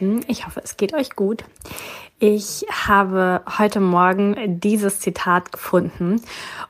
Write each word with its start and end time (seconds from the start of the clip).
Lieben, 0.00 0.24
ich 0.28 0.46
hoffe, 0.46 0.60
es 0.64 0.76
geht 0.76 0.94
euch 0.94 1.10
gut. 1.14 1.44
Ich 2.18 2.66
habe 2.86 3.42
heute 3.58 3.80
Morgen 3.80 4.60
dieses 4.60 5.00
Zitat 5.00 5.52
gefunden 5.52 6.20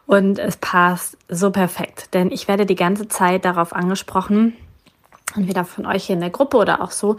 und 0.06 0.38
es 0.38 0.56
passt 0.56 1.16
so 1.28 1.50
perfekt, 1.50 2.14
denn 2.14 2.30
ich 2.30 2.48
werde 2.48 2.66
die 2.66 2.76
ganze 2.76 3.08
Zeit 3.08 3.44
darauf 3.44 3.72
angesprochen, 3.72 4.56
entweder 5.34 5.64
von 5.64 5.86
euch 5.86 6.04
hier 6.04 6.14
in 6.14 6.20
der 6.20 6.30
Gruppe 6.30 6.56
oder 6.56 6.82
auch 6.82 6.90
so, 6.90 7.16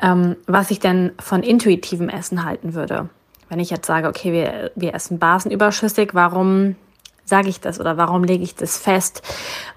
ähm, 0.00 0.36
was 0.46 0.70
ich 0.70 0.80
denn 0.80 1.12
von 1.18 1.42
intuitivem 1.42 2.08
Essen 2.08 2.44
halten 2.44 2.74
würde. 2.74 3.08
Wenn 3.48 3.60
ich 3.60 3.70
jetzt 3.70 3.86
sage, 3.86 4.08
okay, 4.08 4.32
wir, 4.32 4.70
wir 4.76 4.94
essen 4.94 5.18
basenüberschüssig, 5.18 6.10
warum 6.12 6.76
sage 7.24 7.48
ich 7.48 7.60
das 7.60 7.80
oder 7.80 7.96
warum 7.96 8.24
lege 8.24 8.42
ich 8.42 8.54
das 8.54 8.76
fest? 8.76 9.22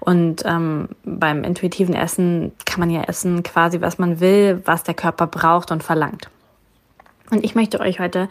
Und 0.00 0.42
ähm, 0.44 0.88
beim 1.04 1.44
intuitiven 1.44 1.94
Essen 1.94 2.52
kann 2.64 2.80
man 2.80 2.90
ja 2.90 3.02
essen 3.02 3.42
quasi, 3.42 3.80
was 3.80 3.98
man 3.98 4.20
will, 4.20 4.62
was 4.64 4.82
der 4.82 4.94
Körper 4.94 5.26
braucht 5.26 5.70
und 5.70 5.82
verlangt. 5.82 6.30
Und 7.30 7.42
ich 7.42 7.54
möchte 7.54 7.80
euch 7.80 8.00
heute 8.00 8.28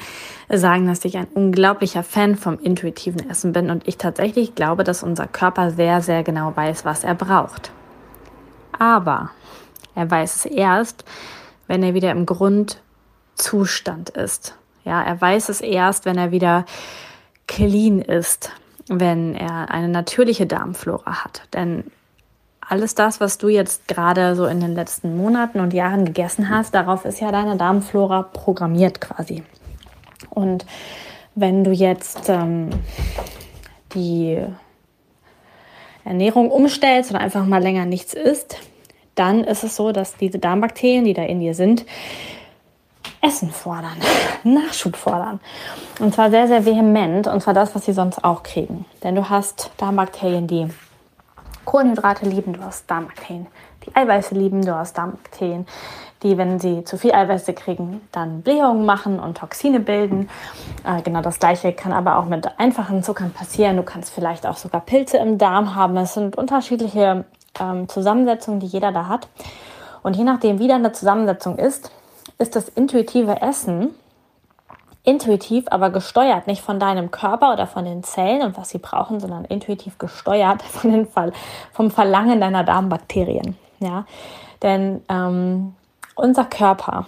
sagen, 0.50 0.88
dass 0.88 1.04
ich 1.04 1.18
ein 1.18 1.28
unglaublicher 1.34 2.04
Fan 2.04 2.36
vom 2.36 2.60
intuitiven 2.60 3.28
Essen 3.30 3.52
bin 3.52 3.70
und 3.70 3.88
ich 3.88 3.98
tatsächlich 3.98 4.56
glaube, 4.56 4.84
dass 4.84 5.04
unser 5.04 5.28
Körper 5.28 5.72
sehr, 5.72 6.02
sehr 6.02 6.24
genau 6.24 6.56
weiß, 6.56 6.86
was 6.86 7.04
er 7.04 7.16
braucht. 7.16 7.72
Aber 8.78 9.32
er 9.96 10.10
weiß 10.10 10.36
es 10.36 10.46
erst, 10.46 11.06
wenn 11.68 11.84
er 11.84 11.94
wieder 11.94 12.12
im 12.12 12.26
Grundzustand 12.26 14.10
ist. 14.12 14.56
Ja, 14.86 15.02
er 15.02 15.20
weiß 15.20 15.50
es 15.50 15.62
erst, 15.62 16.06
wenn 16.06 16.18
er 16.18 16.32
wieder 16.32 16.66
clean 17.48 18.00
ist, 18.00 18.52
wenn 18.88 19.36
er 19.36 19.72
eine 19.72 19.90
natürliche 19.90 20.46
Darmflora 20.46 21.24
hat. 21.24 21.44
Denn 21.54 21.86
alles 22.60 22.96
das, 22.96 23.20
was 23.20 23.38
du 23.38 23.50
jetzt 23.50 23.88
gerade 23.88 24.36
so 24.36 24.46
in 24.46 24.60
den 24.60 24.74
letzten 24.74 25.18
Monaten 25.18 25.60
und 25.60 25.74
Jahren 25.74 26.06
gegessen 26.06 26.50
hast, 26.50 26.74
darauf 26.74 27.06
ist 27.06 27.20
ja 27.20 27.32
deine 27.32 27.58
Darmflora 27.58 28.24
programmiert 28.24 29.02
quasi. 29.02 29.44
Und 30.30 30.66
wenn 31.36 31.64
du 31.64 31.72
jetzt 31.72 32.30
ähm, 32.30 32.70
die 33.94 34.42
Ernährung 36.06 36.52
umstellst 36.52 37.12
oder 37.12 37.20
einfach 37.20 37.46
mal 37.46 37.62
länger 37.62 37.86
nichts 37.86 38.14
isst, 38.14 38.58
dann 39.16 39.44
ist 39.44 39.64
es 39.64 39.76
so, 39.76 39.92
dass 39.92 40.18
diese 40.18 40.40
Darmbakterien, 40.40 41.06
die 41.06 41.14
da 41.14 41.24
in 41.24 41.40
dir 41.40 41.54
sind, 41.54 41.86
Essen 43.24 43.52
fordern, 43.52 43.98
Nachschub 44.44 44.96
fordern. 44.96 45.40
Und 46.00 46.14
zwar 46.14 46.30
sehr, 46.30 46.48
sehr 46.48 46.66
vehement. 46.66 47.28
Und 47.28 47.42
zwar 47.42 47.54
das, 47.54 47.74
was 47.74 47.86
sie 47.86 47.94
sonst 47.94 48.24
auch 48.24 48.44
kriegen. 48.44 48.86
Denn 49.02 49.16
du 49.16 49.30
hast 49.30 49.72
Darmbakterien, 49.78 50.46
die 50.46 50.68
Kohlenhydrate 51.66 52.26
lieben, 52.26 52.54
du 52.54 52.62
hast 52.62 52.90
Darmbakterien, 52.92 53.48
die 53.86 53.96
Eiweiße 53.96 54.36
lieben, 54.36 54.66
du 54.66 54.76
hast 54.76 54.98
Darmbakterien, 54.98 55.66
die, 56.22 56.38
wenn 56.38 56.60
sie 56.60 56.84
zu 56.84 56.98
viel 56.98 57.14
Eiweiße 57.14 57.54
kriegen, 57.54 58.02
dann 58.12 58.42
Blähungen 58.42 58.86
machen 58.86 59.20
und 59.20 59.38
Toxine 59.38 59.80
bilden. 59.80 60.30
Äh, 60.86 61.02
genau 61.02 61.22
das 61.22 61.40
gleiche 61.40 61.72
kann 61.74 61.94
aber 61.94 62.18
auch 62.18 62.26
mit 62.26 62.60
einfachen 62.60 63.04
Zuckern 63.04 63.32
passieren. 63.32 63.78
Du 63.78 63.84
kannst 63.84 64.14
vielleicht 64.14 64.46
auch 64.46 64.58
sogar 64.58 64.82
Pilze 64.82 65.18
im 65.18 65.38
Darm 65.38 65.76
haben. 65.76 65.96
Es 65.98 66.14
sind 66.14 66.38
unterschiedliche 66.38 67.26
ähm, 67.60 67.88
Zusammensetzungen, 67.88 68.60
die 68.60 68.68
jeder 68.68 68.92
da 68.92 69.08
hat. 69.08 69.28
Und 70.02 70.18
je 70.18 70.24
nachdem, 70.24 70.60
wie 70.60 70.68
deine 70.68 70.92
Zusammensetzung 70.92 71.58
ist, 71.58 71.92
ist 72.38 72.56
das 72.56 72.70
intuitive 72.70 73.42
Essen 73.42 73.94
intuitiv, 75.04 75.66
aber 75.70 75.90
gesteuert, 75.90 76.48
nicht 76.48 76.62
von 76.62 76.80
deinem 76.80 77.12
Körper 77.12 77.54
oder 77.54 77.68
von 77.68 77.84
den 77.84 78.04
Zellen 78.04 78.42
und 78.42 78.58
was 78.58 78.70
sie 78.70 78.78
brauchen, 78.78 79.20
sondern 79.20 79.46
intuitiv 79.46 79.98
gesteuert 79.98 80.62
von 80.64 80.92
den 80.92 81.06
Fall, 81.06 81.34
vom 81.72 81.92
Verlangen 81.92 82.40
deiner 82.40 82.64
Darmbakterien. 82.64 83.58
Ja? 83.80 84.06
Denn 84.62 85.02
ähm, 85.10 85.76
unser 86.16 86.46
Körper, 86.46 87.06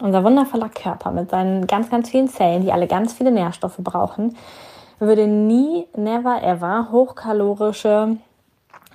unser 0.00 0.24
wundervoller 0.24 0.70
Körper 0.70 1.10
mit 1.10 1.30
seinen 1.30 1.66
ganz, 1.66 1.90
ganz 1.90 2.08
vielen 2.08 2.28
Zellen, 2.28 2.62
die 2.62 2.72
alle 2.72 2.86
ganz 2.86 3.12
viele 3.12 3.30
Nährstoffe 3.30 3.78
brauchen, 3.78 4.36
würde 4.98 5.26
nie, 5.26 5.86
never, 5.96 6.42
ever 6.42 6.88
hochkalorische 6.90 8.16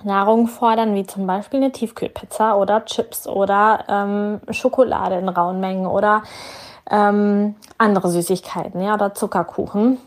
Nahrung 0.04 0.46
fordern, 0.46 0.94
wie 0.94 1.06
zum 1.06 1.26
Beispiel 1.26 1.60
eine 1.60 1.72
Tiefkühlpizza 1.72 2.54
oder 2.54 2.84
Chips 2.84 3.26
oder 3.26 3.84
ähm, 3.88 4.40
Schokolade 4.50 5.16
in 5.16 5.28
rauen 5.28 5.60
Mengen 5.60 5.86
oder 5.86 6.22
ähm, 6.90 7.54
andere 7.76 8.08
Süßigkeiten, 8.08 8.80
ja, 8.80 8.94
oder 8.94 9.14
Zuckerkuchen, 9.14 9.98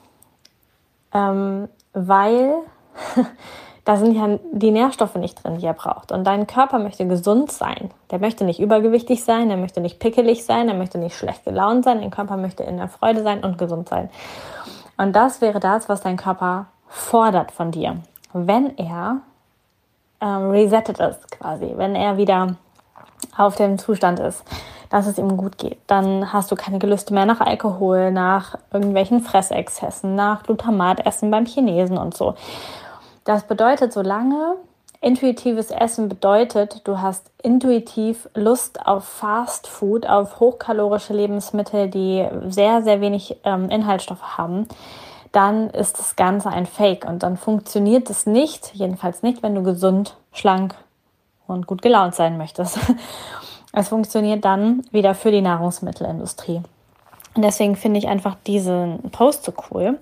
ähm, 1.14 1.68
weil 1.94 2.56
da 3.86 3.98
sind 3.98 4.16
ja 4.16 4.40
die 4.52 4.72
Nährstoffe 4.72 5.16
nicht 5.16 5.44
drin, 5.44 5.58
die 5.58 5.66
er 5.66 5.74
braucht. 5.74 6.12
Und 6.12 6.24
dein 6.24 6.48
Körper 6.48 6.80
möchte 6.80 7.08
gesund 7.08 7.52
sein. 7.52 7.92
Der 8.10 8.20
möchte 8.20 8.46
nicht 8.46 8.60
übergewichtig 8.60 9.24
sein, 9.24 9.50
der 9.50 9.58
möchte 9.58 9.82
nicht 9.82 10.00
pickelig 10.00 10.46
sein, 10.46 10.68
der 10.68 10.76
möchte 10.76 10.98
nicht 10.98 11.16
schlecht 11.16 11.46
gelaunt 11.46 11.86
sein. 11.86 12.00
Dein 12.00 12.12
Körper 12.12 12.38
möchte 12.38 12.64
in 12.64 12.78
der 12.78 12.88
Freude 12.88 13.24
sein 13.24 13.44
und 13.44 13.58
gesund 13.58 13.90
sein. 13.90 14.10
Und 14.98 15.16
das 15.16 15.42
wäre 15.42 15.60
das, 15.60 15.90
was 15.90 16.02
dein 16.02 16.18
Körper 16.18 16.68
fordert 16.88 17.52
von 17.52 17.72
dir, 17.72 17.98
wenn 18.34 18.78
er 18.78 19.22
ähm, 20.22 20.52
resettet 20.52 21.00
ist 21.00 21.32
quasi, 21.32 21.74
wenn 21.76 21.96
er 21.96 22.18
wieder 22.18 22.56
auf 23.38 23.56
dem 23.56 23.78
Zustand 23.78 24.20
ist, 24.20 24.44
dass 24.90 25.08
es 25.08 25.18
ihm 25.18 25.38
gut 25.38 25.58
geht. 25.58 25.80
Dann 25.88 26.32
hast 26.34 26.52
du 26.52 26.56
keine 26.56 26.80
Gelüste 26.80 27.14
mehr 27.14 27.26
nach 27.26 27.42
Alkohol, 27.42 28.12
nach 28.12 28.58
irgendwelchen 28.72 29.22
Fressexzessen, 29.22 30.16
nach 30.16 30.44
Glutamatessen 30.44 31.32
beim 31.32 31.46
Chinesen 31.46 31.98
und 31.98 32.16
so. 32.16 32.36
Das 33.24 33.44
bedeutet, 33.44 33.94
solange 33.94 34.56
intuitives 35.00 35.72
Essen 35.72 36.10
bedeutet, 36.10 36.82
du 36.84 37.02
hast 37.02 37.32
intuitiv 37.42 38.30
Lust 38.36 38.86
auf 38.86 39.04
Fast 39.04 39.68
Food, 39.68 40.06
auf 40.06 40.40
hochkalorische 40.40 41.14
Lebensmittel, 41.14 41.90
die 41.90 42.28
sehr, 42.50 42.84
sehr 42.84 43.02
wenig 43.02 43.38
ähm, 43.44 43.70
Inhaltsstoffe 43.70 44.38
haben, 44.38 44.68
dann 45.32 45.70
ist 45.70 46.00
das 46.00 46.16
Ganze 46.16 46.50
ein 46.50 46.66
Fake 46.66 47.06
und 47.06 47.24
dann 47.24 47.38
funktioniert 47.38 48.10
es 48.10 48.26
nicht, 48.26 48.72
jedenfalls 48.74 49.24
nicht, 49.24 49.44
wenn 49.44 49.56
du 49.56 49.64
gesund, 49.64 50.18
schlank 50.34 50.76
und 51.48 51.68
gut 51.68 51.82
gelaunt 51.82 52.16
sein 52.16 52.38
möchtest. 52.38 52.80
Es 53.74 53.88
funktioniert 53.88 54.44
dann 54.44 54.84
wieder 54.92 55.16
für 55.16 55.32
die 55.32 55.40
Nahrungsmittelindustrie. 55.40 56.62
Und 57.36 57.42
deswegen 57.42 57.78
finde 57.78 58.00
ich 58.00 58.10
einfach 58.10 58.36
diesen 58.46 59.00
Post 59.12 59.46
so 59.46 59.54
cool. 59.72 59.98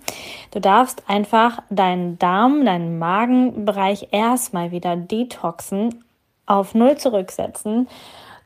Du 0.50 0.60
darfst 0.60 1.04
einfach 1.08 1.62
deinen 1.70 2.18
Darm, 2.18 2.66
deinen 2.66 2.98
Magenbereich 2.98 4.08
erstmal 4.10 4.72
wieder 4.72 4.96
detoxen, 4.96 6.04
auf 6.48 6.74
Null 6.74 6.98
zurücksetzen 6.98 7.88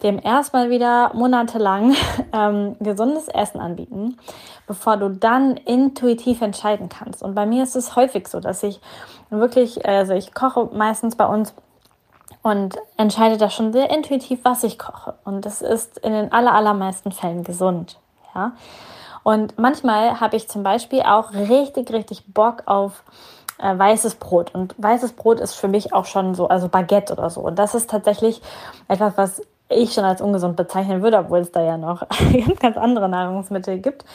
dem 0.04 0.20
erstmal 0.22 0.70
wieder 0.70 1.12
monatelang 1.14 1.96
ähm, 2.34 2.76
gesundes 2.80 3.28
Essen 3.28 3.60
anbieten, 3.60 4.18
bevor 4.68 4.98
du 4.98 5.10
dann 5.10 5.58
intuitiv 5.58 6.42
entscheiden 6.42 6.90
kannst. 6.90 7.24
Und 7.24 7.36
bei 7.36 7.46
mir 7.46 7.64
ist 7.64 7.76
es 7.76 7.96
häufig 7.96 8.28
so, 8.28 8.40
dass 8.40 8.64
ich 8.64 8.80
wirklich, 9.30 9.86
also 9.86 10.14
ich 10.14 10.34
koche 10.34 10.70
meistens 10.74 11.16
bei 11.16 11.26
uns 11.26 11.54
und 12.42 12.78
entscheide 12.98 13.38
da 13.38 13.50
schon 13.50 13.72
sehr 13.72 13.90
intuitiv, 13.90 14.40
was 14.44 14.64
ich 14.64 14.78
koche. 14.78 15.16
Und 15.24 15.46
das 15.46 15.62
ist 15.62 15.98
in 16.00 16.12
den 16.12 16.32
aller, 16.32 16.54
allermeisten 16.54 17.12
Fällen 17.12 17.44
gesund. 17.44 18.00
Ja. 18.36 18.52
Und 19.24 19.58
manchmal 19.58 20.20
habe 20.20 20.36
ich 20.36 20.50
zum 20.50 20.64
Beispiel 20.64 21.02
auch 21.02 21.32
richtig, 21.34 21.92
richtig 21.94 22.34
Bock 22.34 22.64
auf 22.66 23.04
äh, 23.58 23.78
weißes 23.78 24.16
Brot. 24.16 24.54
Und 24.54 24.76
weißes 24.78 25.14
Brot 25.14 25.40
ist 25.40 25.54
für 25.54 25.70
mich 25.70 25.94
auch 25.94 26.06
schon 26.06 26.36
so, 26.36 26.50
also 26.50 26.68
Baguette 26.68 27.14
oder 27.14 27.30
so. 27.30 27.42
Und 27.42 27.58
das 27.58 27.76
ist 27.76 27.90
tatsächlich 27.90 28.42
etwas, 28.90 29.14
was 29.16 29.42
ich 29.74 29.94
schon 29.94 30.06
als 30.06 30.22
ungesund 30.22 30.56
bezeichnen 30.56 31.02
würde, 31.02 31.20
obwohl 31.20 31.40
es 31.40 31.52
da 31.52 31.62
ja 31.62 31.78
noch 31.78 32.04
ganz 32.60 32.78
andere 32.78 33.10
Nahrungsmittel 33.10 33.80
gibt. 33.80 34.06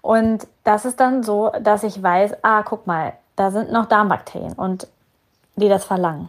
Und 0.00 0.46
das 0.64 0.84
ist 0.84 1.00
dann 1.00 1.22
so, 1.22 1.50
dass 1.60 1.84
ich 1.84 2.02
weiß, 2.02 2.36
ah, 2.42 2.62
guck 2.62 2.86
mal, 2.86 3.14
da 3.36 3.50
sind 3.50 3.72
noch 3.72 3.86
Darmbakterien 3.86 4.54
und 4.54 4.88
die 5.56 5.68
das 5.68 5.84
verlangen. 5.84 6.28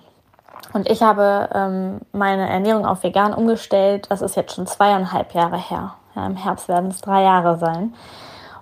Und 0.74 0.90
ich 0.90 1.02
habe 1.02 1.50
ähm, 1.54 2.00
meine 2.12 2.50
Ernährung 2.50 2.86
auf 2.86 3.04
vegan 3.04 3.34
umgestellt. 3.34 4.08
Das 4.10 4.22
ist 4.22 4.36
jetzt 4.36 4.56
schon 4.56 4.68
zweieinhalb 4.68 5.34
Jahre 5.34 5.58
her. 5.58 5.96
Ja, 6.16 6.26
Im 6.26 6.36
Herbst 6.36 6.68
werden 6.68 6.90
es 6.90 7.02
drei 7.02 7.24
Jahre 7.24 7.58
sein. 7.58 7.94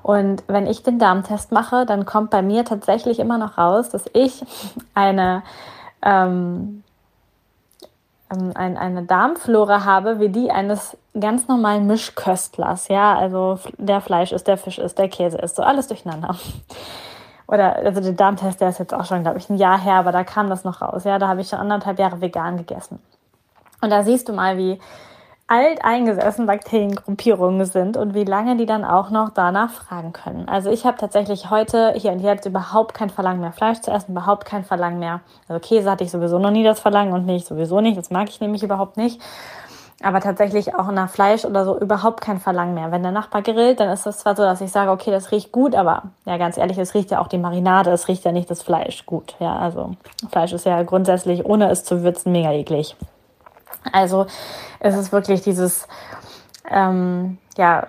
Und 0.04 0.44
wenn 0.48 0.66
ich 0.66 0.84
den 0.84 0.98
Darmtest 0.98 1.52
mache, 1.52 1.86
dann 1.86 2.06
kommt 2.06 2.32
bei 2.32 2.42
mir 2.42 2.66
tatsächlich 2.66 3.20
immer 3.20 3.38
noch 3.38 3.58
raus, 3.58 3.90
dass 3.90 4.06
ich 4.14 4.44
eine 4.94 5.44
ähm, 6.02 6.84
ähm, 8.31 8.51
ein, 8.56 8.78
eine 8.78 9.04
Darmflora 9.04 9.83
habe 9.83 10.19
wie 10.19 10.30
die 10.30 10.51
eines 10.51 10.98
ganz 11.19 11.48
normalen 11.48 11.88
Mischköstlers. 11.88 12.88
Ja, 12.88 13.18
also 13.18 13.60
der 13.78 14.01
Fleisch 14.01 14.31
ist, 14.31 14.48
der 14.48 14.57
Fisch 14.57 14.80
ist, 14.80 14.98
der 14.98 15.10
Käse 15.10 15.38
ist, 15.38 15.56
so 15.56 15.63
alles 15.63 15.88
durcheinander. 15.88 16.36
Oder, 17.48 17.75
also 17.75 18.00
der 18.00 18.13
Darmtest, 18.13 18.62
der 18.62 18.69
ist 18.69 18.80
jetzt 18.80 18.94
auch 18.94 19.04
schon, 19.04 19.24
glaube 19.24 19.38
ich, 19.38 19.50
ein 19.50 19.57
Jahr 19.57 19.78
her, 19.78 19.95
aber 19.95 20.13
da 20.13 20.24
kam 20.24 20.50
das 20.50 20.63
noch 20.63 20.81
raus. 20.81 21.04
Ja, 21.04 21.19
da 21.19 21.28
habe 21.28 21.42
ich 21.42 21.50
schon 21.50 21.60
anderthalb 21.60 22.00
Jahre 22.00 22.22
vegan 22.22 22.56
gegessen. 22.56 23.00
Und 23.81 23.89
da 23.89 24.04
siehst 24.04 24.30
du 24.30 24.33
mal, 24.33 24.57
wie 24.57 24.80
alteingesessen 25.51 26.45
Bakteriengruppierungen 26.45 27.65
sind 27.65 27.98
und 27.98 28.13
wie 28.13 28.24
lange 28.24 28.56
die 28.56 28.65
dann 28.65 28.86
auch 28.86 29.09
noch 29.09 29.31
danach 29.31 29.69
fragen 29.69 30.13
können. 30.13 30.48
Also 30.48 30.69
ich 30.69 30.86
habe 30.86 30.98
tatsächlich 30.98 31.50
heute 31.50 31.92
hier 31.98 32.13
und 32.13 32.21
jetzt 32.21 32.45
überhaupt 32.45 32.94
kein 32.94 33.09
Verlangen 33.09 33.42
mehr 33.42 33.51
Fleisch 33.51 33.81
zu 33.81 33.92
essen, 33.92 34.13
überhaupt 34.13 34.45
kein 34.45 34.63
Verlangen 34.63 35.00
mehr. 35.00 35.19
Also 35.50 35.59
Käse 35.59 35.92
hatte 35.92 36.06
ich 36.06 36.12
sowieso 36.12 36.39
noch 36.39 36.51
nie 36.51 36.63
das 36.63 36.80
Verlangen 36.80 37.12
und 37.12 37.25
nicht 37.25 37.45
sowieso 37.45 37.81
nicht. 37.81 37.98
Das 37.98 38.12
mag 38.12 38.30
ich 38.30 38.39
nämlich 38.39 38.63
überhaupt 38.63 38.95
nicht. 38.95 39.21
Aber 40.01 40.21
tatsächlich 40.21 40.74
auch 40.74 40.89
nach 40.89 41.09
Fleisch 41.09 41.44
oder 41.44 41.65
so 41.65 41.77
überhaupt 41.77 42.21
kein 42.21 42.39
Verlangen 42.39 42.74
mehr. 42.74 42.94
Wenn 42.94 43.04
der 43.04 43.12
Nachbar 43.12 43.42
grillt, 43.42 43.81
dann 43.81 43.89
ist 43.89 44.07
es 44.07 44.19
zwar 44.19 44.38
so, 44.38 44.44
dass 44.44 44.62
ich 44.62 44.71
sage, 44.71 44.89
okay, 44.89 45.12
das 45.12 45.33
riecht 45.33 45.51
gut, 45.51 45.75
aber 45.75 46.04
ja, 46.25 46.38
ganz 46.38 46.57
ehrlich, 46.57 46.77
es 46.77 46.94
riecht 46.94 47.12
ja 47.12 47.19
auch 47.19 47.27
die 47.27 47.38
Marinade, 47.38 47.92
es 47.92 48.07
riecht 48.07 48.24
ja 48.24 48.31
nicht 48.31 48.50
das 48.50 48.62
Fleisch 48.62 49.06
gut. 49.06 49.36
Ja, 49.39 49.57
also 49.57 49.92
Fleisch 50.31 50.54
ist 50.54 50.65
ja 50.65 50.81
grundsätzlich, 50.83 51.45
ohne 51.45 51.69
es 51.69 51.83
zu 51.83 52.04
würzen, 52.04 52.31
mega 52.31 52.54
eklig. 52.54 52.95
Also 53.92 54.28
es 54.80 54.95
ist 54.95 55.12
wirklich 55.12 55.42
dieses, 55.42 55.88
ähm, 56.69 57.38
ja, 57.57 57.88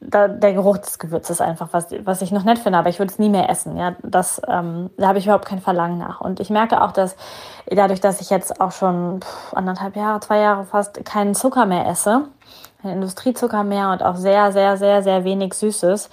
da, 0.00 0.28
der 0.28 0.52
Geruch 0.52 0.78
des 0.78 0.98
Gewürzes 0.98 1.40
einfach, 1.40 1.68
was, 1.72 1.88
was 2.04 2.22
ich 2.22 2.32
noch 2.32 2.44
nett 2.44 2.58
finde, 2.58 2.78
aber 2.78 2.88
ich 2.88 2.98
würde 2.98 3.12
es 3.12 3.18
nie 3.18 3.28
mehr 3.28 3.48
essen. 3.48 3.76
Ja, 3.76 3.94
das, 4.02 4.40
ähm, 4.48 4.90
da 4.96 5.08
habe 5.08 5.18
ich 5.18 5.26
überhaupt 5.26 5.46
kein 5.46 5.60
Verlangen 5.60 5.98
nach. 5.98 6.20
Und 6.20 6.40
ich 6.40 6.50
merke 6.50 6.82
auch, 6.82 6.92
dass 6.92 7.16
dadurch, 7.66 8.00
dass 8.00 8.20
ich 8.20 8.30
jetzt 8.30 8.60
auch 8.60 8.72
schon 8.72 9.20
pff, 9.20 9.54
anderthalb 9.54 9.96
Jahre, 9.96 10.20
zwei 10.20 10.38
Jahre 10.38 10.64
fast 10.64 11.04
keinen 11.04 11.34
Zucker 11.34 11.66
mehr 11.66 11.86
esse, 11.86 12.22
keinen 12.82 12.94
Industriezucker 12.94 13.64
mehr 13.64 13.90
und 13.90 14.02
auch 14.02 14.16
sehr, 14.16 14.52
sehr, 14.52 14.76
sehr, 14.76 15.02
sehr 15.02 15.24
wenig 15.24 15.54
Süßes, 15.54 16.10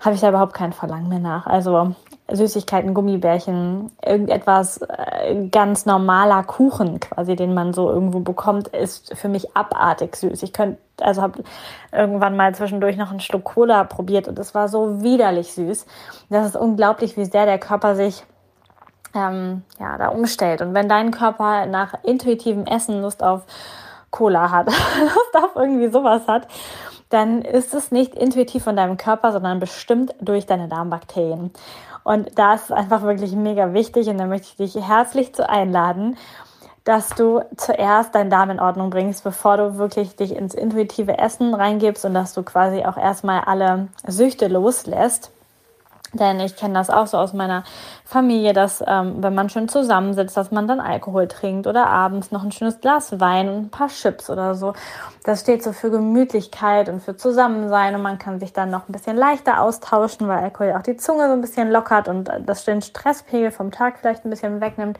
habe 0.00 0.14
ich 0.14 0.20
da 0.20 0.28
überhaupt 0.28 0.54
kein 0.54 0.72
Verlangen 0.72 1.08
mehr 1.08 1.18
nach. 1.18 1.46
Also 1.46 1.94
Süßigkeiten, 2.30 2.92
Gummibärchen, 2.92 3.92
irgendetwas 4.04 4.80
äh, 4.82 5.48
ganz 5.50 5.86
normaler 5.86 6.42
Kuchen 6.42 6.98
quasi, 6.98 7.36
den 7.36 7.54
man 7.54 7.72
so 7.72 7.88
irgendwo 7.88 8.20
bekommt, 8.20 8.68
ist 8.68 9.16
für 9.16 9.28
mich 9.28 9.56
abartig 9.56 10.16
süß. 10.16 10.42
Ich 10.42 10.52
könnte, 10.52 10.78
also 11.00 11.22
habe 11.22 11.44
irgendwann 11.92 12.36
mal 12.36 12.54
zwischendurch 12.54 12.96
noch 12.96 13.10
einen 13.10 13.20
Schluck 13.20 13.44
Cola 13.44 13.84
probiert 13.84 14.26
und 14.26 14.38
es 14.38 14.54
war 14.54 14.68
so 14.68 15.02
widerlich 15.02 15.52
süß. 15.52 15.86
Das 16.28 16.46
ist 16.46 16.56
unglaublich, 16.56 17.16
wie 17.16 17.26
sehr 17.26 17.46
der 17.46 17.58
Körper 17.58 17.94
sich 17.94 18.24
ähm, 19.14 19.62
ja, 19.78 19.96
da 19.96 20.08
umstellt. 20.08 20.62
Und 20.62 20.74
wenn 20.74 20.88
dein 20.88 21.12
Körper 21.12 21.66
nach 21.66 21.94
intuitivem 22.02 22.66
Essen 22.66 23.02
Lust 23.02 23.22
auf 23.22 23.42
Cola 24.10 24.50
hat, 24.50 24.66
Lust 25.00 25.36
auf 25.36 25.54
irgendwie 25.54 25.88
sowas 25.88 26.26
hat, 26.26 26.48
dann 27.08 27.42
ist 27.42 27.74
es 27.74 27.92
nicht 27.92 28.14
intuitiv 28.14 28.64
von 28.64 28.76
deinem 28.76 28.96
Körper, 28.96 29.32
sondern 29.32 29.60
bestimmt 29.60 30.14
durch 30.20 30.46
deine 30.46 30.68
Darmbakterien. 30.68 31.50
Und 32.04 32.38
da 32.38 32.54
ist 32.54 32.64
es 32.64 32.72
einfach 32.72 33.02
wirklich 33.02 33.32
mega 33.32 33.72
wichtig 33.72 34.08
und 34.08 34.18
da 34.18 34.26
möchte 34.26 34.48
ich 34.48 34.72
dich 34.74 34.88
herzlich 34.88 35.34
zu 35.34 35.48
einladen, 35.48 36.16
dass 36.84 37.08
du 37.10 37.40
zuerst 37.56 38.14
deinen 38.14 38.30
Darm 38.30 38.50
in 38.50 38.60
Ordnung 38.60 38.90
bringst, 38.90 39.24
bevor 39.24 39.56
du 39.56 39.76
wirklich 39.76 40.14
dich 40.14 40.34
ins 40.36 40.54
intuitive 40.54 41.18
Essen 41.18 41.52
reingibst 41.52 42.04
und 42.04 42.14
dass 42.14 42.32
du 42.32 42.44
quasi 42.44 42.84
auch 42.84 42.96
erstmal 42.96 43.40
alle 43.40 43.88
Süchte 44.06 44.46
loslässt. 44.46 45.32
Denn 46.16 46.40
ich 46.40 46.56
kenne 46.56 46.74
das 46.74 46.90
auch 46.90 47.06
so 47.06 47.18
aus 47.18 47.32
meiner 47.32 47.64
Familie, 48.04 48.52
dass 48.52 48.82
ähm, 48.86 49.22
wenn 49.22 49.34
man 49.34 49.48
schön 49.48 49.68
zusammensitzt, 49.68 50.36
dass 50.36 50.50
man 50.50 50.68
dann 50.68 50.80
Alkohol 50.80 51.28
trinkt 51.28 51.66
oder 51.66 51.86
abends 51.86 52.30
noch 52.30 52.44
ein 52.44 52.52
schönes 52.52 52.80
Glas 52.80 53.18
Wein 53.20 53.48
und 53.48 53.56
ein 53.56 53.70
paar 53.70 53.88
Chips 53.88 54.30
oder 54.30 54.54
so. 54.54 54.74
Das 55.24 55.40
steht 55.40 55.62
so 55.62 55.72
für 55.72 55.90
Gemütlichkeit 55.90 56.88
und 56.88 57.02
für 57.02 57.16
Zusammensein 57.16 57.94
und 57.94 58.02
man 58.02 58.18
kann 58.18 58.40
sich 58.40 58.52
dann 58.52 58.70
noch 58.70 58.88
ein 58.88 58.92
bisschen 58.92 59.16
leichter 59.16 59.60
austauschen, 59.60 60.28
weil 60.28 60.38
Alkohol 60.38 60.74
auch 60.76 60.82
die 60.82 60.96
Zunge 60.96 61.26
so 61.26 61.32
ein 61.32 61.40
bisschen 61.40 61.70
lockert 61.70 62.08
und 62.08 62.30
das 62.44 62.64
den 62.64 62.82
Stresspegel 62.82 63.50
vom 63.50 63.70
Tag 63.70 63.98
vielleicht 63.98 64.24
ein 64.24 64.30
bisschen 64.30 64.60
wegnimmt. 64.60 64.98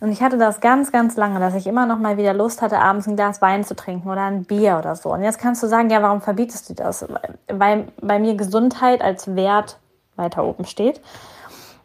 Und 0.00 0.12
ich 0.12 0.22
hatte 0.22 0.36
das 0.36 0.60
ganz, 0.60 0.92
ganz 0.92 1.16
lange, 1.16 1.40
dass 1.40 1.54
ich 1.54 1.66
immer 1.66 1.86
noch 1.86 1.98
mal 1.98 2.16
wieder 2.16 2.34
Lust 2.34 2.60
hatte, 2.60 2.78
abends 2.78 3.06
ein 3.06 3.16
Glas 3.16 3.40
Wein 3.40 3.64
zu 3.64 3.74
trinken 3.74 4.10
oder 4.10 4.22
ein 4.22 4.44
Bier 4.44 4.76
oder 4.78 4.96
so. 4.96 5.12
Und 5.12 5.22
jetzt 5.22 5.38
kannst 5.38 5.62
du 5.62 5.66
sagen, 5.66 5.88
ja, 5.88 6.02
warum 6.02 6.20
verbietest 6.20 6.68
du 6.68 6.74
das? 6.74 7.06
Weil 7.48 7.86
bei 8.02 8.18
mir 8.18 8.34
Gesundheit 8.34 9.00
als 9.00 9.34
Wert 9.34 9.78
weiter 10.16 10.44
oben 10.44 10.64
steht. 10.64 11.00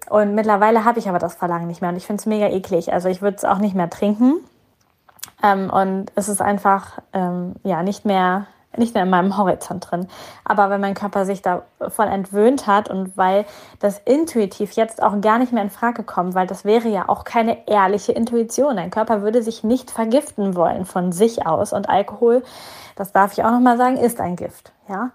Und 0.09 0.33
mittlerweile 0.33 0.85
habe 0.85 0.99
ich 0.99 1.07
aber 1.07 1.19
das 1.19 1.35
Verlangen 1.35 1.67
nicht 1.67 1.81
mehr 1.81 1.91
und 1.91 1.97
ich 1.97 2.07
finde 2.07 2.19
es 2.21 2.25
mega 2.25 2.47
eklig. 2.47 2.91
Also 2.91 3.09
ich 3.09 3.21
würde 3.21 3.37
es 3.37 3.45
auch 3.45 3.59
nicht 3.59 3.75
mehr 3.75 3.89
trinken. 3.89 4.35
Ähm, 5.43 5.69
und 5.69 6.11
es 6.15 6.29
ist 6.29 6.41
einfach 6.41 6.99
ähm, 7.13 7.55
ja 7.63 7.83
nicht 7.83 8.05
mehr 8.05 8.47
nicht 8.77 8.93
mehr 8.93 9.03
in 9.03 9.09
meinem 9.09 9.35
Horizont 9.37 9.89
drin. 9.89 10.07
Aber 10.45 10.69
wenn 10.69 10.81
mein 10.81 10.93
Körper 10.93 11.25
sich 11.25 11.41
davon 11.41 12.07
entwöhnt 12.07 12.67
hat 12.67 12.89
und 12.89 13.17
weil 13.17 13.45
das 13.79 13.99
intuitiv 13.99 14.73
jetzt 14.73 15.01
auch 15.01 15.19
gar 15.21 15.39
nicht 15.39 15.51
mehr 15.51 15.63
in 15.63 15.71
Frage 15.71 16.03
kommt, 16.03 16.35
weil 16.35 16.45
das 16.45 16.65
wäre 16.65 16.87
ja 16.87 17.09
auch 17.09 17.23
keine 17.23 17.67
ehrliche 17.67 18.11
Intuition. 18.11 18.75
Dein 18.75 18.91
Körper 18.91 19.21
würde 19.21 19.41
sich 19.41 19.63
nicht 19.63 19.89
vergiften 19.89 20.55
wollen 20.55 20.85
von 20.85 21.11
sich 21.11 21.47
aus 21.47 21.73
und 21.73 21.89
Alkohol, 21.89 22.43
das 22.95 23.11
darf 23.11 23.33
ich 23.33 23.43
auch 23.43 23.51
noch 23.51 23.59
mal 23.59 23.77
sagen, 23.77 23.97
ist 23.97 24.19
ein 24.19 24.35
Gift, 24.35 24.71
ja? 24.87 25.11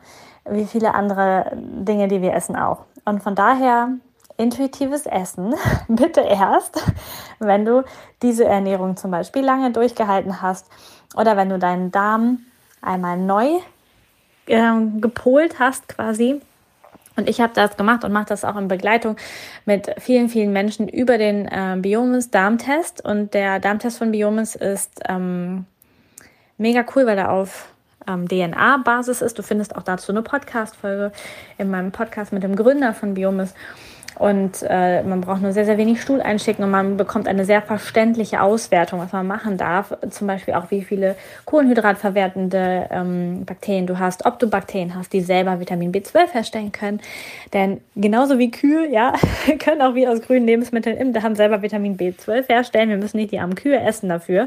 Wie 0.48 0.66
viele 0.66 0.94
andere 0.94 1.52
Dinge, 1.54 2.08
die 2.08 2.20
wir 2.20 2.34
essen 2.34 2.56
auch. 2.56 2.84
Und 3.04 3.22
von 3.22 3.34
daher 3.34 3.88
intuitives 4.36 5.06
Essen 5.06 5.54
bitte 5.88 6.20
erst, 6.20 6.82
wenn 7.38 7.64
du 7.64 7.84
diese 8.22 8.44
Ernährung 8.44 8.96
zum 8.96 9.10
Beispiel 9.10 9.42
lange 9.42 9.70
durchgehalten 9.70 10.42
hast 10.42 10.66
oder 11.16 11.36
wenn 11.36 11.48
du 11.48 11.58
deinen 11.58 11.92
Darm 11.92 12.40
einmal 12.82 13.16
neu 13.16 13.58
äh, 14.46 14.72
gepolt 15.00 15.58
hast 15.58 15.88
quasi. 15.88 16.40
Und 17.16 17.28
ich 17.28 17.40
habe 17.40 17.52
das 17.54 17.76
gemacht 17.76 18.04
und 18.04 18.12
mache 18.12 18.26
das 18.26 18.44
auch 18.44 18.56
in 18.56 18.66
Begleitung 18.66 19.16
mit 19.66 19.94
vielen, 19.98 20.28
vielen 20.28 20.52
Menschen 20.52 20.88
über 20.88 21.16
den 21.16 21.46
äh, 21.46 21.76
Biomis 21.78 22.30
Darmtest. 22.30 23.04
Und 23.04 23.34
der 23.34 23.60
Darmtest 23.60 23.98
von 23.98 24.10
Biomis 24.10 24.56
ist 24.56 25.00
ähm, 25.08 25.64
mega 26.58 26.84
cool, 26.94 27.06
weil 27.06 27.18
er 27.18 27.30
auf 27.30 27.73
ähm, 28.06 28.28
DNA-Basis 28.28 29.22
ist. 29.22 29.38
Du 29.38 29.42
findest 29.42 29.76
auch 29.76 29.82
dazu 29.82 30.12
eine 30.12 30.22
Podcast-Folge 30.22 31.12
in 31.58 31.70
meinem 31.70 31.92
Podcast 31.92 32.32
mit 32.32 32.42
dem 32.42 32.56
Gründer 32.56 32.94
von 32.94 33.14
Biomis. 33.14 33.54
Und 34.18 34.64
äh, 34.68 35.02
man 35.02 35.20
braucht 35.20 35.42
nur 35.42 35.52
sehr, 35.52 35.64
sehr 35.64 35.76
wenig 35.76 36.00
Stuhl 36.00 36.20
einschicken 36.20 36.64
und 36.64 36.70
man 36.70 36.96
bekommt 36.96 37.26
eine 37.26 37.44
sehr 37.44 37.62
verständliche 37.62 38.40
Auswertung, 38.42 39.00
was 39.00 39.12
man 39.12 39.26
machen 39.26 39.56
darf. 39.56 39.92
Zum 40.10 40.26
Beispiel 40.26 40.54
auch, 40.54 40.70
wie 40.70 40.82
viele 40.82 41.16
kohlenhydratverwertende 41.46 42.88
ähm, 42.90 43.44
Bakterien 43.44 43.86
du 43.86 43.98
hast, 43.98 44.24
ob 44.24 44.38
du 44.38 44.48
Bakterien 44.48 44.94
hast, 44.94 45.12
die 45.12 45.20
selber 45.20 45.58
Vitamin 45.58 45.92
B12 45.92 46.32
herstellen 46.32 46.70
können. 46.70 47.00
Denn 47.52 47.80
genauso 47.96 48.38
wie 48.38 48.50
Kühe, 48.50 48.88
ja, 48.88 49.14
können 49.58 49.82
auch 49.82 49.94
wir 49.94 50.10
aus 50.10 50.22
grünen 50.22 50.46
Lebensmitteln 50.46 50.96
im 50.96 51.12
Darm 51.12 51.34
selber 51.34 51.62
Vitamin 51.62 51.96
B12 51.96 52.48
herstellen. 52.48 52.90
Wir 52.90 52.98
müssen 52.98 53.16
nicht 53.16 53.32
die 53.32 53.40
armen 53.40 53.56
Kühe 53.56 53.80
essen 53.80 54.08
dafür. 54.08 54.46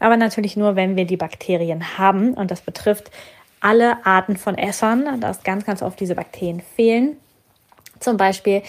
Aber 0.00 0.16
natürlich 0.16 0.56
nur, 0.56 0.74
wenn 0.74 0.96
wir 0.96 1.04
die 1.04 1.16
Bakterien 1.16 1.96
haben. 1.96 2.34
Und 2.34 2.50
das 2.50 2.60
betrifft 2.60 3.10
alle 3.60 4.04
Arten 4.04 4.36
von 4.36 4.58
Essern, 4.58 5.20
dass 5.20 5.42
ganz, 5.44 5.64
ganz 5.64 5.80
oft 5.82 5.98
diese 6.00 6.14
Bakterien 6.14 6.60
fehlen 6.74 7.16
zum 8.00 8.16
Beispiel. 8.16 8.62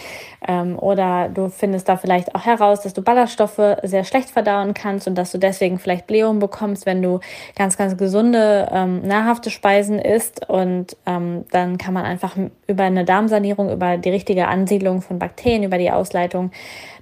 Ähm, 0.48 0.78
oder 0.78 1.30
du 1.30 1.50
findest 1.50 1.90
da 1.90 1.98
vielleicht 1.98 2.36
auch 2.36 2.46
heraus, 2.46 2.82
dass 2.82 2.94
du 2.94 3.02
Ballaststoffe 3.02 3.78
sehr 3.84 4.04
schlecht 4.04 4.30
verdauen 4.30 4.74
kannst 4.74 5.08
und 5.08 5.16
dass 5.16 5.32
du 5.32 5.38
deswegen 5.38 5.80
vielleicht 5.80 6.08
Blähungen 6.08 6.40
bekommst, 6.40 6.86
wenn 6.86 7.02
du 7.02 7.20
ganz, 7.56 7.78
ganz 7.78 7.98
gesunde, 7.98 8.68
ähm, 8.72 9.02
nahrhafte 9.08 9.50
Speisen 9.50 10.00
isst. 10.00 10.48
Und 10.50 10.96
ähm, 11.06 11.46
dann 11.52 11.78
kann 11.78 11.94
man 11.94 12.06
einfach 12.06 12.36
über 12.68 12.84
eine 12.84 13.06
Darmsanierung, 13.06 13.72
über 13.72 13.98
die 13.98 14.10
richtige 14.10 14.48
Ansiedlung 14.48 15.02
von 15.02 15.20
Bakterien, 15.20 15.64
über 15.64 15.78
die 15.78 15.92
Ausleitung 15.92 16.52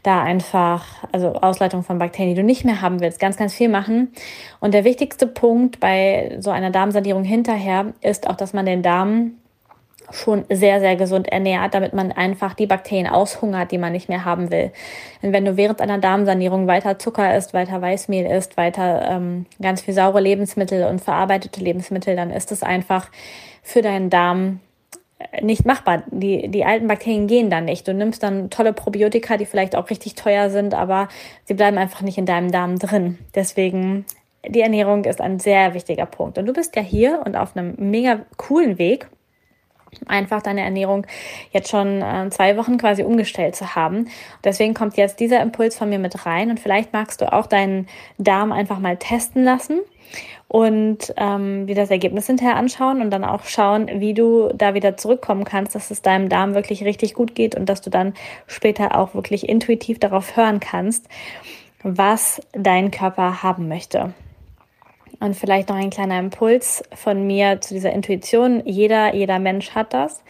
da 0.06 0.22
einfach, 0.22 1.04
also 1.12 1.34
Ausleitung 1.34 1.84
von 1.84 1.98
Bakterien, 1.98 2.36
die 2.36 2.42
du 2.42 2.46
nicht 2.46 2.64
mehr 2.64 2.82
haben 2.82 3.00
willst, 3.00 3.20
ganz, 3.20 3.38
ganz 3.38 3.56
viel 3.56 3.70
machen. 3.70 4.14
Und 4.60 4.74
der 4.74 4.84
wichtigste 4.84 5.26
Punkt 5.26 5.80
bei 5.80 6.38
so 6.40 6.52
einer 6.52 6.70
Darmsanierung 6.70 7.24
hinterher 7.24 7.94
ist 8.02 8.30
auch, 8.30 8.36
dass 8.36 8.54
man 8.54 8.66
den 8.66 8.84
Darm 8.84 9.32
schon 10.12 10.46
sehr, 10.50 10.80
sehr 10.80 10.96
gesund 10.96 11.28
ernährt, 11.28 11.74
damit 11.74 11.94
man 11.94 12.12
einfach 12.12 12.54
die 12.54 12.68
Bakterien 12.68 13.08
aushungert, 13.08 13.72
die 13.72 13.78
man 13.78 13.92
nicht 13.92 14.10
mehr 14.10 14.26
haben 14.26 14.52
will. 14.52 14.72
Und 15.22 15.34
wenn 15.34 15.46
du 15.46 15.58
während 15.58 15.82
einer 15.82 15.98
Darmsanierung 15.98 16.68
weiter 16.68 17.00
Zucker 17.00 17.36
isst, 17.36 17.54
weiter 17.54 17.82
Weißmehl 17.82 18.26
isst, 18.26 18.58
weiter 18.58 19.10
ähm, 19.10 19.46
ganz 19.62 19.82
viel 19.82 19.94
saure 19.94 20.22
Lebensmittel 20.22 20.86
und 20.86 21.02
verarbeitete 21.02 21.62
Lebensmittel, 21.62 22.16
dann 22.16 22.32
ist 22.32 22.52
es 22.52 22.64
einfach 22.64 23.10
für 23.64 23.82
deinen 23.82 24.10
Darm 24.10 24.60
äh, 25.20 25.44
nicht 25.44 25.66
machbar. 25.66 26.04
Die, 26.12 26.50
die 26.50 26.66
alten 26.66 26.88
Bakterien 26.88 27.28
gehen 27.28 27.50
dann 27.50 27.66
nicht. 27.66 27.88
Du 27.88 27.94
nimmst 27.94 28.24
dann 28.24 28.50
tolle 28.50 28.74
Probiotika, 28.74 29.38
die 29.38 29.46
vielleicht 29.46 29.76
auch 29.76 29.90
richtig 29.90 30.16
teuer 30.16 30.50
sind, 30.50 30.74
aber 30.74 31.08
sie 31.46 31.54
bleiben 31.56 31.78
einfach 31.78 32.02
nicht 32.02 32.18
in 32.18 32.26
deinem 32.26 32.52
Darm 32.52 32.78
drin. 32.78 33.18
Deswegen, 33.34 34.06
die 34.48 34.62
Ernährung 34.62 35.06
ist 35.06 35.22
ein 35.22 35.40
sehr 35.40 35.74
wichtiger 35.74 36.06
Punkt. 36.06 36.38
Und 36.38 36.46
du 36.46 36.54
bist 36.54 36.76
ja 36.76 36.82
hier 36.82 37.24
und 37.26 37.36
auf 37.36 37.58
einem 37.58 37.74
mega 37.78 38.20
coolen 38.38 38.78
Weg 38.78 39.08
einfach 40.08 40.42
deine 40.42 40.62
Ernährung 40.62 41.06
jetzt 41.52 41.70
schon 41.70 42.02
äh, 42.02 42.30
zwei 42.30 42.58
Wochen 42.58 42.78
quasi 42.78 43.04
umgestellt 43.04 43.56
zu 43.56 43.76
haben. 43.76 44.08
Deswegen 44.44 44.74
kommt 44.74 44.98
jetzt 44.98 45.20
dieser 45.20 45.42
Impuls 45.42 45.78
von 45.78 45.90
mir 45.90 46.00
mit 46.00 46.26
rein 46.26 46.50
und 46.50 46.60
vielleicht 46.60 46.94
magst 46.94 47.22
du 47.22 47.32
auch 47.32 47.48
deinen 47.48 47.88
Darm 48.18 48.52
einfach 48.52 48.80
mal 48.80 48.98
testen 48.98 49.44
lassen 49.44 49.80
und 50.48 51.14
ähm, 51.18 51.68
dir 51.68 51.76
das 51.76 51.90
Ergebnis 51.92 52.28
hinterher 52.28 52.56
anschauen 52.56 53.02
und 53.02 53.12
dann 53.12 53.24
auch 53.24 53.46
schauen, 53.46 53.90
wie 54.00 54.14
du 54.14 54.50
da 54.54 54.74
wieder 54.74 54.98
zurückkommen 54.98 55.44
kannst, 55.44 55.76
dass 55.76 55.92
es 55.92 56.02
deinem 56.02 56.30
Darm 56.30 56.54
wirklich 56.54 56.84
richtig 56.84 57.14
gut 57.14 57.36
geht 57.36 57.56
und 57.56 57.68
dass 57.68 57.82
du 57.82 57.90
dann 57.90 58.14
später 58.48 58.98
auch 58.98 59.16
wirklich 59.16 59.50
intuitiv 59.50 60.00
darauf 60.00 60.38
hören 60.38 60.60
kannst, 60.60 61.08
was 61.84 62.42
dein 62.54 62.92
Körper 62.92 63.44
haben 63.44 63.68
möchte. 63.68 64.14
Und 65.20 65.36
vielleicht 65.36 65.70
noch 65.70 65.76
ein 65.76 65.90
kleiner 65.90 66.20
Impuls 66.20 66.84
von 66.94 67.26
mir 67.26 67.62
zu 67.62 67.74
dieser 67.74 67.92
Intuition. 67.92 68.62
Jeder, 68.66 69.14
jeder 69.14 69.40
Mensch 69.40 69.72
hat 69.72 69.94
das. 69.94 70.24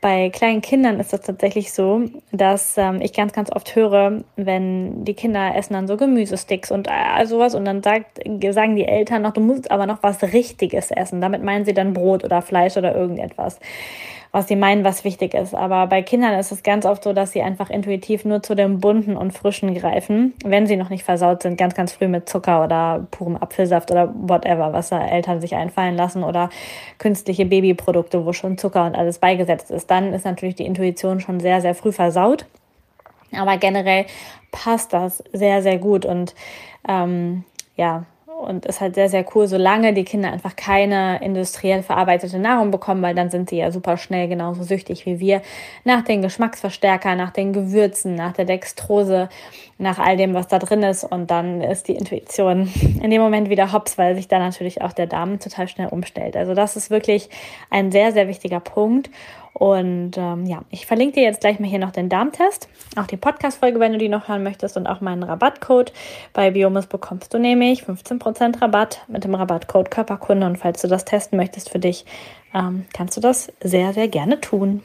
Bei 0.00 0.30
kleinen 0.30 0.60
Kindern 0.60 1.00
ist 1.00 1.12
das 1.12 1.22
tatsächlich 1.22 1.72
so, 1.72 2.02
dass 2.30 2.78
ähm, 2.78 3.00
ich 3.00 3.12
ganz, 3.12 3.32
ganz 3.32 3.50
oft 3.50 3.74
höre, 3.74 4.22
wenn 4.36 5.04
die 5.04 5.14
Kinder 5.14 5.56
essen 5.56 5.72
dann 5.72 5.88
so 5.88 5.96
Gemüsesticks 5.96 6.70
und 6.70 6.86
äh, 6.88 7.26
sowas 7.26 7.56
und 7.56 7.64
dann 7.64 7.82
sagt, 7.82 8.20
sagen 8.50 8.76
die 8.76 8.84
Eltern 8.84 9.22
noch, 9.22 9.32
du 9.32 9.40
musst 9.40 9.72
aber 9.72 9.86
noch 9.86 10.00
was 10.02 10.22
Richtiges 10.22 10.92
essen. 10.92 11.20
Damit 11.20 11.42
meinen 11.42 11.64
sie 11.64 11.74
dann 11.74 11.94
Brot 11.94 12.22
oder 12.22 12.42
Fleisch 12.42 12.76
oder 12.76 12.94
irgendetwas 12.94 13.58
was 14.32 14.48
sie 14.48 14.56
meinen, 14.56 14.84
was 14.84 15.04
wichtig 15.04 15.34
ist. 15.34 15.54
Aber 15.54 15.86
bei 15.86 16.02
Kindern 16.02 16.38
ist 16.38 16.52
es 16.52 16.62
ganz 16.62 16.84
oft 16.84 17.04
so, 17.04 17.12
dass 17.12 17.32
sie 17.32 17.42
einfach 17.42 17.70
intuitiv 17.70 18.24
nur 18.24 18.42
zu 18.42 18.54
dem 18.54 18.80
bunten 18.80 19.16
und 19.16 19.32
frischen 19.32 19.74
greifen, 19.74 20.34
wenn 20.44 20.66
sie 20.66 20.76
noch 20.76 20.90
nicht 20.90 21.04
versaut 21.04 21.42
sind, 21.42 21.56
ganz, 21.56 21.74
ganz 21.74 21.92
früh 21.92 22.08
mit 22.08 22.28
Zucker 22.28 22.64
oder 22.64 23.06
purem 23.10 23.36
Apfelsaft 23.36 23.90
oder 23.90 24.12
whatever, 24.14 24.72
was 24.72 24.90
da 24.90 25.06
Eltern 25.06 25.40
sich 25.40 25.54
einfallen 25.54 25.96
lassen 25.96 26.22
oder 26.22 26.50
künstliche 26.98 27.46
Babyprodukte, 27.46 28.24
wo 28.26 28.32
schon 28.32 28.58
Zucker 28.58 28.84
und 28.84 28.94
alles 28.94 29.18
beigesetzt 29.18 29.70
ist. 29.70 29.90
Dann 29.90 30.12
ist 30.12 30.24
natürlich 30.24 30.56
die 30.56 30.66
Intuition 30.66 31.20
schon 31.20 31.40
sehr, 31.40 31.60
sehr 31.60 31.74
früh 31.74 31.92
versaut. 31.92 32.46
Aber 33.36 33.56
generell 33.58 34.06
passt 34.50 34.92
das 34.92 35.22
sehr, 35.32 35.62
sehr 35.62 35.78
gut 35.78 36.06
und 36.06 36.34
ähm, 36.88 37.44
ja, 37.76 38.04
und 38.38 38.66
ist 38.66 38.80
halt 38.80 38.94
sehr, 38.94 39.08
sehr 39.08 39.24
cool, 39.34 39.46
solange 39.46 39.92
die 39.92 40.04
Kinder 40.04 40.32
einfach 40.32 40.56
keine 40.56 41.20
industriell 41.22 41.82
verarbeitete 41.82 42.38
Nahrung 42.38 42.70
bekommen, 42.70 43.02
weil 43.02 43.14
dann 43.14 43.30
sind 43.30 43.50
sie 43.50 43.56
ja 43.56 43.70
super 43.70 43.96
schnell 43.96 44.28
genauso 44.28 44.62
süchtig 44.62 45.06
wie 45.06 45.20
wir 45.20 45.42
nach 45.84 46.02
den 46.02 46.22
Geschmacksverstärkern, 46.22 47.18
nach 47.18 47.32
den 47.32 47.52
Gewürzen, 47.52 48.14
nach 48.14 48.32
der 48.32 48.44
Dextrose, 48.44 49.28
nach 49.78 49.98
all 49.98 50.16
dem, 50.16 50.34
was 50.34 50.48
da 50.48 50.58
drin 50.58 50.82
ist. 50.82 51.04
Und 51.04 51.30
dann 51.30 51.60
ist 51.60 51.88
die 51.88 51.96
Intuition 51.96 52.72
in 53.02 53.10
dem 53.10 53.20
Moment 53.20 53.50
wieder 53.50 53.72
hops, 53.72 53.98
weil 53.98 54.14
sich 54.14 54.28
dann 54.28 54.42
natürlich 54.42 54.82
auch 54.82 54.92
der 54.92 55.06
Darm 55.06 55.40
total 55.40 55.68
schnell 55.68 55.88
umstellt. 55.88 56.36
Also 56.36 56.54
das 56.54 56.76
ist 56.76 56.90
wirklich 56.90 57.28
ein 57.70 57.90
sehr, 57.92 58.12
sehr 58.12 58.28
wichtiger 58.28 58.60
Punkt. 58.60 59.10
Und 59.52 60.12
ähm, 60.16 60.46
ja, 60.46 60.62
ich 60.70 60.86
verlinke 60.86 61.14
dir 61.14 61.22
jetzt 61.24 61.40
gleich 61.40 61.58
mal 61.58 61.68
hier 61.68 61.78
noch 61.78 61.90
den 61.90 62.08
Darmtest, 62.08 62.68
auch 62.96 63.06
die 63.06 63.16
Podcast-Folge, 63.16 63.80
wenn 63.80 63.92
du 63.92 63.98
die 63.98 64.08
noch 64.08 64.28
hören 64.28 64.42
möchtest 64.42 64.76
und 64.76 64.86
auch 64.86 65.00
meinen 65.00 65.22
Rabattcode. 65.22 65.92
Bei 66.32 66.50
Biomis 66.50 66.86
bekommst 66.86 67.34
du 67.34 67.38
nämlich 67.38 67.82
15% 67.82 68.62
Rabatt 68.62 69.02
mit 69.08 69.24
dem 69.24 69.34
Rabattcode 69.34 69.90
Körperkunde. 69.90 70.46
Und 70.46 70.56
falls 70.56 70.82
du 70.82 70.88
das 70.88 71.04
testen 71.04 71.38
möchtest 71.38 71.70
für 71.70 71.78
dich, 71.78 72.04
ähm, 72.54 72.86
kannst 72.92 73.16
du 73.16 73.20
das 73.20 73.52
sehr, 73.60 73.92
sehr 73.92 74.08
gerne 74.08 74.40
tun. 74.40 74.82